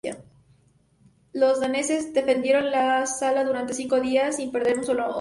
[1.31, 5.09] Los daneses defendieron la sala durante cinco días sin perder un solo hombre.